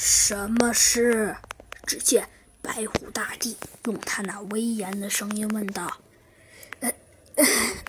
[0.00, 1.34] 什么事？
[1.84, 2.28] 只见
[2.62, 5.98] 白虎大帝用他那威严的声音问道
[6.78, 6.92] ：“呃，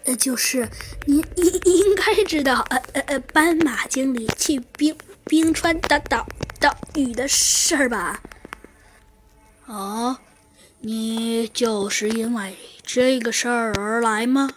[0.05, 0.67] 呃，就是
[1.05, 6.27] 您应应该知道，呃呃呃，斑马经理去冰冰川岛岛
[6.59, 8.23] 岛屿的事儿吧？”
[9.67, 10.17] 哦，
[10.79, 14.49] 你就是因为这个事儿而来吗？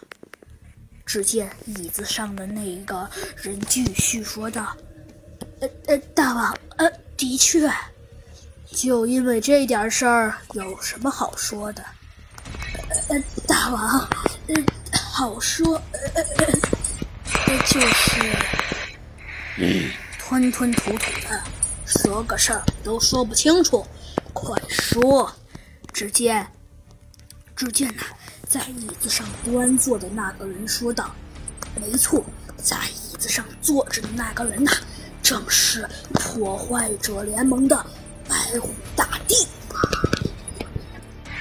[1.05, 4.75] 只见椅子上的那个人继续说道
[5.61, 6.91] ：“呃呃，大王，呃，
[7.23, 7.73] 的确，
[8.73, 11.85] 就因为这点事儿，有什么好说的？
[13.11, 14.01] 呃，大王，
[14.49, 14.55] 呃，
[14.93, 16.23] 好说，呃
[17.47, 18.37] 呃，就是，
[19.59, 21.41] 嗯，吞吞吐吐的，
[21.87, 23.87] 说个事儿都说不清楚，
[24.33, 25.33] 快说！
[25.93, 26.45] 只见，
[27.55, 28.03] 只见呐。”
[28.51, 31.15] 在椅子上端坐的那个人说道
[31.81, 32.25] ：“没错，
[32.57, 34.73] 在椅子上坐着的那个人呐，
[35.23, 37.77] 正是破坏者联盟的
[38.29, 39.47] 白虎大帝。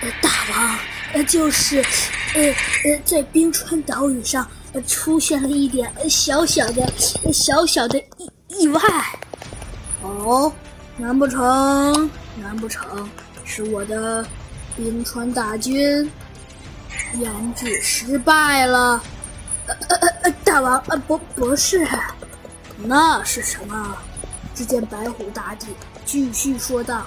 [0.01, 0.77] 呃，大王，
[1.13, 1.83] 呃，就是，
[2.33, 2.41] 呃
[2.85, 4.47] 呃，在冰川岛屿上
[4.87, 6.87] 出现了一点小小的、
[7.33, 8.81] 小小的意意外。
[10.01, 10.51] 哦，
[10.97, 12.09] 难不成？
[12.41, 13.09] 难不成
[13.43, 14.25] 是我的
[14.77, 16.09] 冰川大军？”
[17.19, 19.01] 研制失败了，
[19.67, 21.85] 呃呃呃，大王，呃不不是，
[22.83, 23.97] 那是什么？
[24.53, 25.67] 只见白虎大帝
[26.05, 27.05] 继续说道：“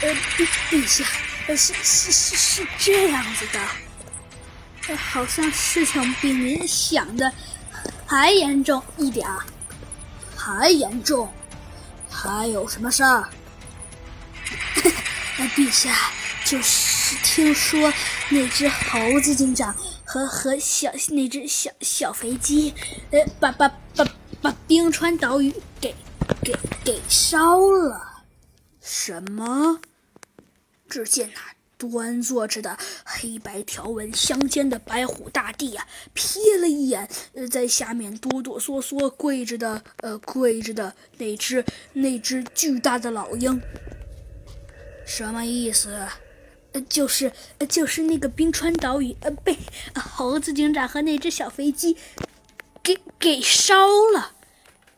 [0.00, 1.04] 呃，陛陛下，
[1.48, 7.32] 是是是是这样子的，好像事情比您想的
[8.06, 9.44] 还严重一点儿，
[10.36, 11.28] 还严重？
[12.08, 13.28] 还有什么事儿？
[15.38, 16.10] 呃，陛下，
[16.48, 17.92] 就是听说。”
[18.30, 22.74] 那只猴子警长和和小那只小小肥鸡，
[23.10, 24.06] 呃，把把把
[24.42, 25.94] 把冰川岛屿给
[26.42, 26.54] 给
[26.84, 28.24] 给烧了。
[28.82, 29.80] 什么？
[30.90, 31.40] 只见那
[31.78, 41.64] 端坐着的黑白条纹相间的白虎大帝呀，瞥了一眼，呃，在下面哆哆嗦嗦跪着的，呃，跪着的那只
[41.94, 43.58] 那只巨大的老鹰。
[45.06, 46.06] 什么意思？
[46.80, 47.32] 就是，
[47.68, 49.58] 就是那个冰川岛屿，呃，被
[49.94, 51.96] 猴子警长和那只小飞机
[52.82, 54.32] 给给烧了，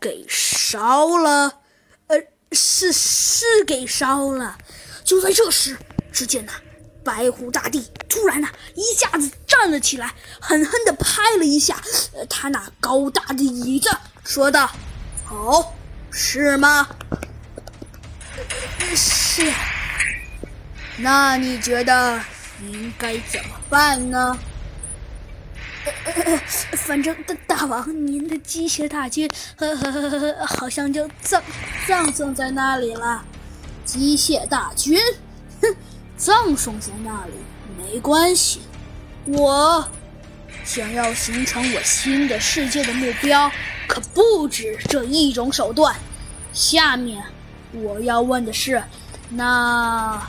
[0.00, 1.60] 给烧了，
[2.08, 2.16] 呃，
[2.52, 4.58] 是是给烧了。
[5.04, 5.76] 就在这时，
[6.12, 6.52] 只见呐，
[7.04, 11.82] 白虎大帝突然呐一下子站了起来，狠狠地拍了一下
[12.14, 13.90] 呃他那高大的椅子，
[14.24, 14.70] 说道
[15.24, 15.74] ：“好，
[16.10, 16.88] 是吗？
[18.94, 19.52] 是。”
[21.02, 22.20] 那你觉得
[22.62, 24.38] 应该怎么办呢？
[26.72, 31.42] 反正大大王，您的机械大军呵呵呵呵好像就葬
[31.86, 33.24] 葬送在那里了。
[33.86, 34.98] 机械大军，
[35.62, 35.74] 哼，
[36.18, 37.32] 葬送在那里
[37.78, 38.60] 没关系。
[39.24, 39.88] 我
[40.64, 43.50] 想要形成我新的世界的目标，
[43.88, 45.96] 可不止这一种手段。
[46.52, 47.24] 下面
[47.72, 48.82] 我要问的是，
[49.30, 50.22] 那。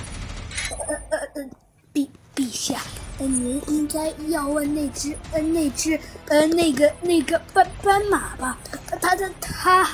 [0.88, 1.50] 呃呃呃，
[1.94, 2.82] 陛陛下，
[3.20, 8.58] 呃您应该要问那只呃那只呃那个那个斑斑马吧？
[9.02, 9.90] 他的他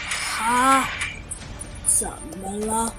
[0.00, 0.88] 他
[1.86, 2.08] 怎
[2.42, 2.94] 么了？